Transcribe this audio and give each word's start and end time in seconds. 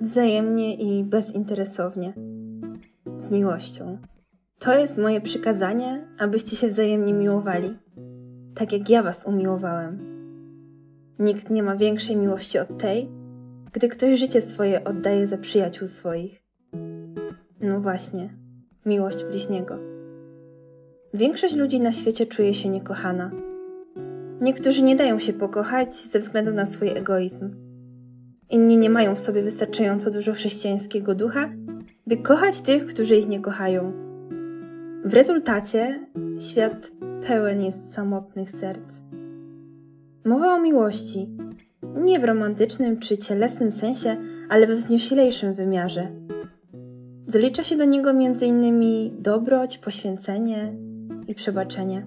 wzajemnie 0.00 0.74
i 0.74 1.04
bezinteresownie, 1.04 2.12
z 3.16 3.30
miłością. 3.30 3.98
To 4.58 4.78
jest 4.78 4.98
moje 4.98 5.20
przykazanie, 5.20 6.08
abyście 6.18 6.56
się 6.56 6.68
wzajemnie 6.68 7.12
miłowali, 7.12 7.76
tak 8.54 8.72
jak 8.72 8.90
ja 8.90 9.02
was 9.02 9.26
umiłowałem. 9.26 9.98
Nikt 11.18 11.50
nie 11.50 11.62
ma 11.62 11.76
większej 11.76 12.16
miłości 12.16 12.58
od 12.58 12.78
tej, 12.78 13.08
gdy 13.72 13.88
ktoś 13.88 14.18
życie 14.18 14.40
swoje 14.40 14.84
oddaje 14.84 15.26
za 15.26 15.38
przyjaciół 15.38 15.88
swoich. 15.88 16.42
No 17.60 17.80
właśnie, 17.80 18.30
miłość 18.86 19.24
bliźniego. 19.24 19.78
Większość 21.14 21.54
ludzi 21.54 21.80
na 21.80 21.92
świecie 21.92 22.26
czuje 22.26 22.54
się 22.54 22.68
niekochana. 22.68 23.30
Niektórzy 24.40 24.82
nie 24.82 24.96
dają 24.96 25.18
się 25.18 25.32
pokochać 25.32 25.94
ze 25.94 26.18
względu 26.18 26.52
na 26.52 26.66
swój 26.66 26.88
egoizm. 26.88 27.65
Inni 28.50 28.76
nie 28.76 28.90
mają 28.90 29.14
w 29.14 29.20
sobie 29.20 29.42
wystarczająco 29.42 30.10
dużo 30.10 30.32
chrześcijańskiego 30.32 31.14
ducha, 31.14 31.50
by 32.06 32.16
kochać 32.16 32.60
tych, 32.60 32.86
którzy 32.86 33.16
ich 33.16 33.28
nie 33.28 33.40
kochają. 33.40 33.92
W 35.04 35.14
rezultacie 35.14 36.06
świat 36.38 36.90
pełen 37.26 37.62
jest 37.62 37.92
samotnych 37.94 38.50
serc. 38.50 39.02
Mowa 40.24 40.54
o 40.54 40.60
miłości, 40.60 41.28
nie 41.96 42.18
w 42.18 42.24
romantycznym 42.24 42.98
czy 42.98 43.16
cielesnym 43.16 43.72
sensie, 43.72 44.16
ale 44.48 44.66
we 44.66 44.74
wznioślejszym 44.74 45.54
wymiarze. 45.54 46.08
Zalicza 47.26 47.62
się 47.62 47.76
do 47.76 47.84
niego 47.84 48.10
m.in. 48.10 48.82
dobroć, 49.22 49.78
poświęcenie 49.78 50.72
i 51.28 51.34
przebaczenie. 51.34 52.06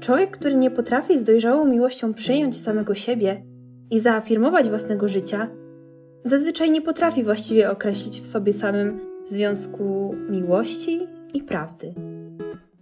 Człowiek, 0.00 0.30
który 0.30 0.56
nie 0.56 0.70
potrafi 0.70 1.18
z 1.18 1.24
dojrzałą 1.24 1.64
miłością 1.64 2.14
przyjąć 2.14 2.60
samego 2.60 2.94
siebie 2.94 3.42
i 3.90 4.00
zaafirmować 4.00 4.68
własnego 4.68 5.08
życia, 5.08 5.48
zazwyczaj 6.24 6.70
nie 6.70 6.82
potrafi 6.82 7.24
właściwie 7.24 7.70
określić 7.70 8.20
w 8.20 8.26
sobie 8.26 8.52
samym 8.52 9.00
związku 9.24 10.14
miłości 10.30 11.00
i 11.34 11.42
prawdy. 11.42 11.94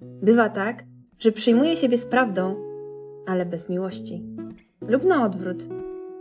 Bywa 0.00 0.48
tak, 0.48 0.84
że 1.18 1.32
przyjmuje 1.32 1.76
siebie 1.76 1.98
z 1.98 2.06
prawdą, 2.06 2.56
ale 3.26 3.46
bez 3.46 3.68
miłości. 3.68 4.22
Lub 4.88 5.04
na 5.04 5.24
odwrót. 5.24 5.68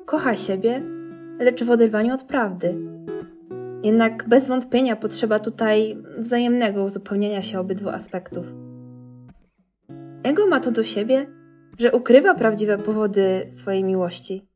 Kocha 0.05 0.35
siebie, 0.35 0.81
lecz 1.39 1.63
w 1.63 1.69
oderwaniu 1.69 2.13
od 2.13 2.23
prawdy. 2.23 2.75
Jednak 3.83 4.25
bez 4.27 4.47
wątpienia 4.47 4.95
potrzeba 4.95 5.39
tutaj 5.39 5.97
wzajemnego 6.17 6.83
uzupełniania 6.83 7.41
się 7.41 7.59
obydwu 7.59 7.89
aspektów. 7.89 8.45
Ego 10.23 10.47
ma 10.47 10.59
to 10.59 10.71
do 10.71 10.83
siebie, 10.83 11.27
że 11.77 11.91
ukrywa 11.91 12.35
prawdziwe 12.35 12.77
powody 12.77 13.43
swojej 13.47 13.83
miłości. 13.83 14.50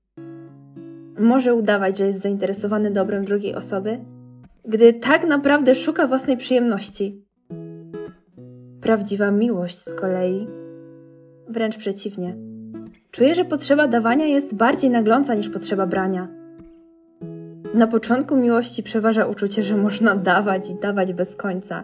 Może 1.20 1.56
udawać, 1.56 1.98
że 1.98 2.08
jest 2.08 2.22
zainteresowany 2.22 2.92
dobrem 2.92 3.26
drugiej 3.26 3.56
osoby, 3.56 4.00
gdy 4.66 4.94
tak 4.94 5.28
naprawdę 5.28 5.76
szuka 5.76 6.08
własnej 6.08 6.38
przyjemności. 6.38 7.22
Prawdziwa 8.82 9.32
miłość 9.32 9.78
z 9.78 9.94
kolei 9.94 10.48
wręcz 11.50 11.78
przeciwnie. 11.78 12.36
Czuje, 13.12 13.36
że 13.36 13.46
potrzeba 13.46 13.88
dawania 13.88 14.26
jest 14.26 14.56
bardziej 14.56 14.90
nagląca 14.90 15.36
niż 15.36 15.50
potrzeba 15.50 15.86
brania. 15.86 16.28
Na 17.74 17.88
początku 17.88 18.36
miłości 18.38 18.84
przeważa 18.84 19.26
uczucie, 19.26 19.64
że 19.64 19.78
można 19.78 20.16
dawać 20.16 20.70
i 20.70 20.76
dawać 20.76 21.14
bez 21.14 21.36
końca. 21.36 21.84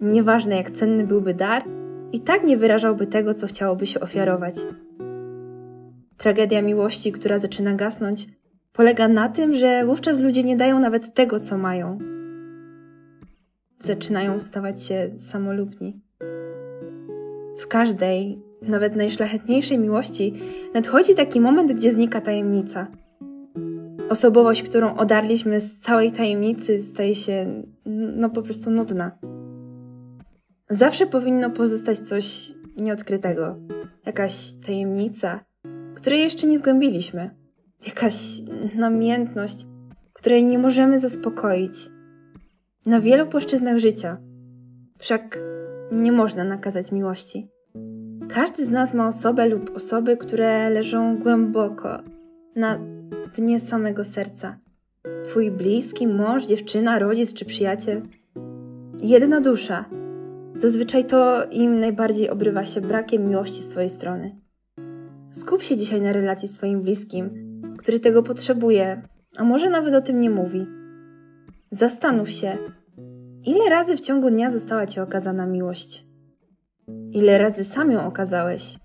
Nieważne 0.00 0.56
jak 0.56 0.70
cenny 0.70 1.06
byłby 1.06 1.34
dar, 1.34 1.62
i 2.12 2.20
tak 2.20 2.44
nie 2.44 2.56
wyrażałby 2.56 3.06
tego, 3.06 3.34
co 3.34 3.46
chciałoby 3.46 3.86
się 3.86 4.00
ofiarować. 4.00 4.54
Tragedia 6.26 6.62
miłości, 6.62 7.12
która 7.12 7.38
zaczyna 7.38 7.74
gasnąć, 7.74 8.26
polega 8.72 9.08
na 9.08 9.28
tym, 9.28 9.54
że 9.54 9.86
wówczas 9.86 10.20
ludzie 10.20 10.42
nie 10.42 10.56
dają 10.56 10.78
nawet 10.78 11.14
tego, 11.14 11.40
co 11.40 11.58
mają. 11.58 11.98
Zaczynają 13.78 14.40
stawać 14.40 14.82
się 14.82 15.08
samolubni. 15.18 16.00
W 17.58 17.66
każdej, 17.68 18.42
nawet 18.62 18.96
najszlachetniejszej 18.96 19.78
miłości 19.78 20.34
nadchodzi 20.74 21.14
taki 21.14 21.40
moment, 21.40 21.72
gdzie 21.72 21.92
znika 21.92 22.20
tajemnica. 22.20 22.86
Osobowość, 24.08 24.62
którą 24.62 24.96
odarliśmy 24.96 25.60
z 25.60 25.80
całej 25.80 26.12
tajemnicy, 26.12 26.80
staje 26.80 27.14
się 27.14 27.62
no 28.16 28.30
po 28.30 28.42
prostu 28.42 28.70
nudna. 28.70 29.18
Zawsze 30.70 31.06
powinno 31.06 31.50
pozostać 31.50 31.98
coś 31.98 32.52
nieodkrytego, 32.76 33.56
jakaś 34.06 34.52
tajemnica, 34.66 35.45
której 36.06 36.20
jeszcze 36.20 36.46
nie 36.46 36.58
zgłębiliśmy, 36.58 37.30
jakaś 37.86 38.14
namiętność, 38.74 39.66
której 40.12 40.44
nie 40.44 40.58
możemy 40.58 41.00
zaspokoić. 41.00 41.72
Na 42.86 43.00
wielu 43.00 43.26
płaszczyznach 43.26 43.78
życia, 43.78 44.16
wszak 44.98 45.38
nie 45.92 46.12
można 46.12 46.44
nakazać 46.44 46.92
miłości. 46.92 47.48
Każdy 48.28 48.66
z 48.66 48.70
nas 48.70 48.94
ma 48.94 49.06
osobę 49.06 49.48
lub 49.48 49.76
osoby, 49.76 50.16
które 50.16 50.70
leżą 50.70 51.18
głęboko, 51.18 51.98
na 52.56 52.78
dnie 53.36 53.60
samego 53.60 54.04
serca. 54.04 54.58
Twój 55.24 55.50
bliski, 55.50 56.06
mąż, 56.06 56.46
dziewczyna, 56.46 56.98
rodzic 56.98 57.32
czy 57.32 57.44
przyjaciel. 57.44 58.02
Jedna 59.02 59.40
dusza, 59.40 59.84
Zazwyczaj 60.54 61.04
to 61.04 61.44
im 61.50 61.80
najbardziej 61.80 62.30
obrywa 62.30 62.64
się 62.64 62.80
brakiem 62.80 63.28
miłości 63.28 63.62
z 63.62 63.68
Twojej 63.68 63.90
strony. 63.90 64.45
Skup 65.36 65.62
się 65.62 65.76
dzisiaj 65.76 66.00
na 66.00 66.12
relacji 66.12 66.48
z 66.48 66.52
Twoim 66.52 66.82
bliskim, 66.82 67.30
który 67.78 68.00
tego 68.00 68.22
potrzebuje, 68.22 69.02
a 69.36 69.44
może 69.44 69.70
nawet 69.70 69.94
o 69.94 70.00
tym 70.00 70.20
nie 70.20 70.30
mówi. 70.30 70.66
Zastanów 71.70 72.30
się, 72.30 72.52
ile 73.44 73.70
razy 73.70 73.96
w 73.96 74.00
ciągu 74.00 74.30
dnia 74.30 74.50
została 74.50 74.86
Ci 74.86 75.00
okazana 75.00 75.46
miłość? 75.46 76.06
Ile 77.12 77.38
razy 77.38 77.64
sam 77.64 77.90
ją 77.90 78.06
okazałeś? 78.06 78.78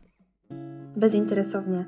Bezinteresownie. 0.97 1.85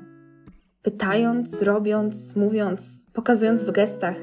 Pytając, 0.82 1.62
robiąc, 1.62 2.36
mówiąc, 2.36 3.06
pokazując 3.12 3.64
w 3.64 3.72
gestach. 3.72 4.16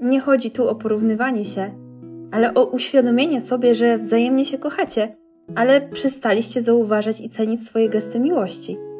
Nie 0.00 0.20
chodzi 0.20 0.50
tu 0.50 0.68
o 0.68 0.74
porównywanie 0.74 1.44
się, 1.44 1.70
ale 2.32 2.54
o 2.54 2.64
uświadomienie 2.66 3.40
sobie, 3.40 3.74
że 3.74 3.98
wzajemnie 3.98 4.44
się 4.44 4.58
kochacie, 4.58 5.16
ale 5.54 5.88
przestaliście 5.88 6.62
zauważać 6.62 7.20
i 7.20 7.28
cenić 7.28 7.66
swoje 7.66 7.88
gesty 7.88 8.20
miłości. 8.20 8.91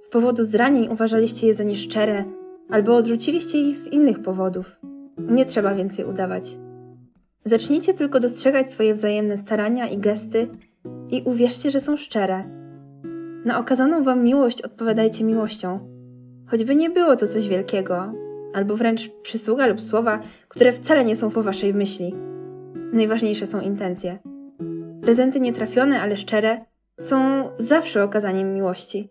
Z 0.00 0.08
powodu 0.08 0.44
zranień 0.44 0.88
uważaliście 0.92 1.46
je 1.46 1.54
za 1.54 1.64
nieszczere, 1.64 2.24
albo 2.70 2.96
odrzuciliście 2.96 3.58
ich 3.58 3.76
z 3.76 3.88
innych 3.88 4.22
powodów. 4.22 4.80
Nie 5.18 5.44
trzeba 5.44 5.74
więcej 5.74 6.04
udawać. 6.04 6.58
Zacznijcie 7.44 7.94
tylko 7.94 8.20
dostrzegać 8.20 8.70
swoje 8.70 8.94
wzajemne 8.94 9.36
starania 9.36 9.88
i 9.88 9.98
gesty 9.98 10.48
i 11.10 11.22
uwierzcie, 11.24 11.70
że 11.70 11.80
są 11.80 11.96
szczere. 11.96 12.44
Na 13.44 13.58
okazaną 13.58 14.04
wam 14.04 14.22
miłość 14.24 14.62
odpowiadajcie 14.62 15.24
miłością. 15.24 15.80
Choćby 16.46 16.76
nie 16.76 16.90
było 16.90 17.16
to 17.16 17.26
coś 17.26 17.48
wielkiego, 17.48 18.12
albo 18.54 18.76
wręcz 18.76 19.08
przysługa 19.22 19.66
lub 19.66 19.80
słowa, 19.80 20.20
które 20.48 20.72
wcale 20.72 21.04
nie 21.04 21.16
są 21.16 21.30
po 21.30 21.42
waszej 21.42 21.74
myśli. 21.74 22.14
Najważniejsze 22.92 23.46
są 23.46 23.60
intencje. 23.60 24.18
Prezenty 25.02 25.40
nietrafione, 25.40 26.00
ale 26.00 26.16
szczere 26.16 26.64
są 27.00 27.48
zawsze 27.58 28.04
okazaniem 28.04 28.54
miłości. 28.54 29.08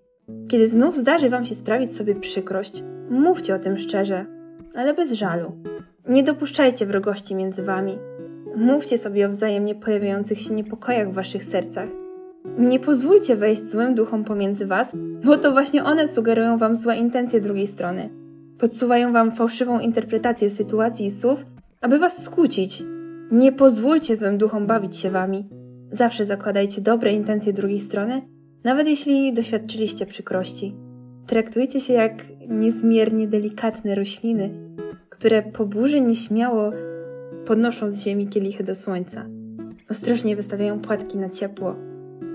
Kiedy 0.48 0.68
znów 0.68 0.98
zdarzy 0.98 1.30
wam 1.30 1.46
się 1.46 1.56
sprawić 1.56 1.96
sobie 1.96 2.16
przykrość, 2.16 2.84
mówcie 3.10 3.56
o 3.56 3.60
tym 3.60 3.78
szczerze, 3.78 4.26
ale 4.76 4.94
bez 4.94 5.12
żalu. 5.12 5.52
Nie 6.10 6.24
dopuszczajcie 6.24 6.86
wrogości 6.86 7.36
między 7.36 7.64
wami. 7.64 7.98
Mówcie 8.56 8.98
sobie 8.98 9.26
o 9.26 9.30
wzajemnie 9.30 9.76
pojawiających 9.76 10.42
się 10.42 10.54
niepokojach 10.54 11.12
w 11.12 11.14
waszych 11.14 11.44
sercach. 11.44 11.90
Nie 12.58 12.80
pozwólcie 12.80 13.36
wejść 13.36 13.68
złym 13.68 13.96
duchom 13.96 14.24
pomiędzy 14.24 14.66
was, 14.66 14.92
bo 15.26 15.38
to 15.38 15.52
właśnie 15.52 15.84
one 15.84 16.08
sugerują 16.08 16.58
wam 16.58 16.76
złe 16.76 16.98
intencje 16.98 17.42
drugiej 17.42 17.68
strony. 17.68 18.10
Podsuwają 18.60 19.14
wam 19.14 19.32
fałszywą 19.32 19.80
interpretację 19.80 20.50
sytuacji 20.50 21.06
i 21.06 21.12
słów, 21.12 21.46
aby 21.82 22.00
was 22.00 22.24
skłócić. 22.24 22.84
Nie 23.32 23.52
pozwólcie 23.52 24.16
złym 24.16 24.38
duchom 24.38 24.68
bawić 24.68 24.98
się 24.98 25.10
wami. 25.10 25.50
Zawsze 25.92 26.26
zakładajcie 26.26 26.82
dobre 26.82 27.12
intencje 27.12 27.54
drugiej 27.54 27.80
strony, 27.80 28.22
nawet 28.64 28.88
jeśli 28.88 29.34
doświadczyliście 29.34 30.06
przykrości. 30.06 30.76
Traktujcie 31.28 31.82
się 31.82 31.94
jak 31.94 32.14
niezmiernie 32.48 33.28
delikatne 33.28 33.96
rośliny, 33.96 34.50
które 35.10 35.42
po 35.42 35.66
burzy 35.66 36.02
nieśmiało 36.02 36.72
podnoszą 37.46 37.90
z 37.90 38.04
ziemi 38.04 38.28
kielichy 38.28 38.64
do 38.64 38.76
słońca. 38.76 39.26
Ostrożnie 39.90 40.36
wystawiają 40.36 40.80
płatki 40.80 41.18
na 41.18 41.30
ciepło. 41.30 41.76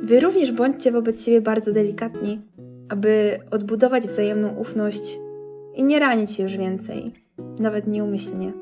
Wy 0.02 0.20
również 0.20 0.52
bądźcie 0.52 0.92
wobec 0.92 1.24
siebie 1.24 1.40
bardzo 1.40 1.72
delikatni, 1.72 2.40
aby 2.88 3.38
odbudować 3.50 4.06
wzajemną 4.06 4.56
ufność 4.56 5.18
i 5.74 5.84
nie 5.84 5.98
ranić 5.98 6.32
się 6.32 6.42
już 6.42 6.56
więcej, 6.56 7.12
nawet 7.58 7.86
nieumyślnie. 7.86 8.52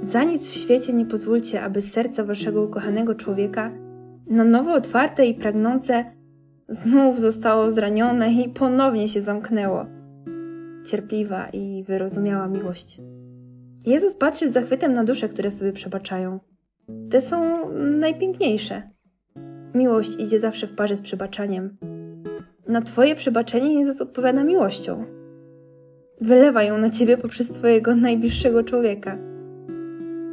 Za 0.00 0.24
nic 0.24 0.48
w 0.48 0.54
świecie 0.54 0.92
nie 0.92 1.06
pozwólcie, 1.06 1.62
aby 1.62 1.80
serce 1.80 2.24
waszego 2.24 2.62
ukochanego 2.62 3.14
człowieka, 3.14 3.70
na 4.26 4.44
nowo 4.44 4.74
otwarte 4.74 5.26
i 5.26 5.34
pragnące, 5.34 6.04
znów 6.72 7.20
zostało 7.20 7.70
zranione 7.70 8.32
i 8.32 8.48
ponownie 8.48 9.08
się 9.08 9.20
zamknęło. 9.20 9.86
Cierpliwa 10.86 11.48
i 11.48 11.84
wyrozumiała 11.84 12.48
miłość. 12.48 13.00
Jezus 13.86 14.14
patrzy 14.14 14.50
z 14.50 14.52
zachwytem 14.52 14.94
na 14.94 15.04
dusze, 15.04 15.28
które 15.28 15.50
sobie 15.50 15.72
przebaczają. 15.72 16.40
Te 17.10 17.20
są 17.20 17.68
najpiękniejsze. 17.74 18.82
Miłość 19.74 20.16
idzie 20.18 20.40
zawsze 20.40 20.66
w 20.66 20.74
parze 20.74 20.96
z 20.96 21.00
przebaczaniem. 21.00 21.76
Na 22.68 22.82
Twoje 22.82 23.14
przebaczenie 23.14 23.74
Jezus 23.74 24.00
odpowiada 24.00 24.44
miłością. 24.44 25.04
Wylewa 26.20 26.62
ją 26.62 26.78
na 26.78 26.90
Ciebie 26.90 27.16
poprzez 27.16 27.48
Twojego 27.48 27.96
najbliższego 27.96 28.62
człowieka. 28.62 29.18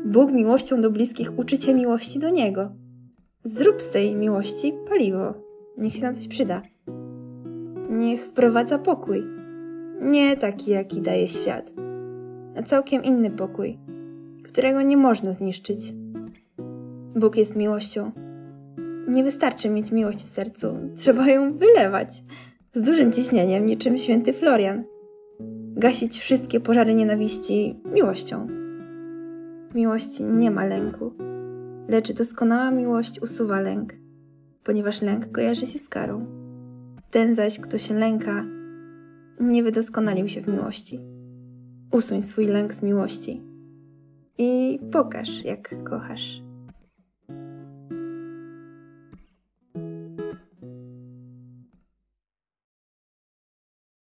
Bóg 0.05 0.31
miłością 0.31 0.81
do 0.81 0.91
bliskich 0.91 1.39
uczy 1.39 1.57
Cię 1.57 1.73
miłości 1.73 2.19
do 2.19 2.29
Niego. 2.29 2.71
Zrób 3.43 3.81
z 3.81 3.89
tej 3.89 4.15
miłości 4.15 4.73
paliwo. 4.89 5.48
Niech 5.79 5.93
się 5.93 6.01
na 6.01 6.13
coś 6.13 6.27
przyda. 6.27 6.61
Niech 7.89 8.25
wprowadza 8.25 8.79
pokój. 8.79 9.23
Nie 10.01 10.37
taki, 10.37 10.71
jaki 10.71 11.01
daje 11.01 11.27
świat, 11.27 11.71
a 12.57 12.63
całkiem 12.63 13.03
inny 13.03 13.31
pokój, 13.31 13.77
którego 14.43 14.81
nie 14.81 14.97
można 14.97 15.33
zniszczyć. 15.33 15.93
Bóg 17.15 17.37
jest 17.37 17.55
miłością. 17.55 18.11
Nie 19.07 19.23
wystarczy 19.23 19.69
mieć 19.69 19.91
miłość 19.91 20.23
w 20.23 20.29
sercu, 20.29 20.67
trzeba 20.95 21.27
ją 21.27 21.57
wylewać 21.57 22.23
z 22.73 22.81
dużym 22.81 23.11
ciśnieniem, 23.11 23.65
niczym 23.65 23.97
święty 23.97 24.33
Florian. 24.33 24.83
Gasić 25.75 26.19
wszystkie 26.19 26.59
pożary 26.59 26.93
nienawiści 26.93 27.79
miłością. 27.93 28.47
W 29.71 29.75
miłości 29.75 30.23
nie 30.23 30.51
ma 30.51 30.65
lęku, 30.65 31.13
lecz 31.87 32.11
doskonała 32.13 32.71
miłość 32.71 33.21
usuwa 33.21 33.59
lęk, 33.61 33.93
ponieważ 34.69 35.01
lęk 35.01 35.31
kojarzy 35.31 35.67
się 35.67 35.79
z 35.79 35.89
karą. 35.89 36.25
Ten 37.11 37.35
zaś, 37.35 37.59
kto 37.59 37.77
się 37.77 37.93
lęka, 37.93 38.45
nie 39.39 39.63
wydoskonalił 39.63 40.27
się 40.27 40.41
w 40.41 40.47
miłości. 40.47 40.99
Usuń 41.91 42.21
swój 42.21 42.45
lęk 42.45 42.73
z 42.73 42.83
miłości 42.83 43.43
i 44.37 44.79
pokaż, 44.91 45.45
jak 45.45 45.83
kochasz. 45.83 46.41